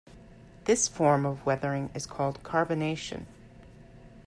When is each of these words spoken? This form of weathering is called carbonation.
This 0.65 0.87
form 0.87 1.27
of 1.27 1.45
weathering 1.45 1.91
is 1.93 2.07
called 2.07 2.41
carbonation. 2.41 3.27